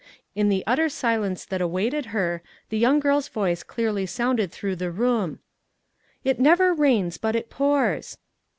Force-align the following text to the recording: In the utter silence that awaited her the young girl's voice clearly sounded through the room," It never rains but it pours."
In 0.33 0.49
the 0.49 0.63
utter 0.65 0.89
silence 0.89 1.45
that 1.45 1.61
awaited 1.61 2.07
her 2.07 2.41
the 2.69 2.77
young 2.79 2.99
girl's 2.99 3.27
voice 3.27 3.61
clearly 3.61 4.07
sounded 4.07 4.51
through 4.51 4.77
the 4.77 4.89
room," 4.89 5.37
It 6.23 6.39
never 6.39 6.73
rains 6.73 7.19
but 7.19 7.35
it 7.35 7.51
pours." 7.51 8.17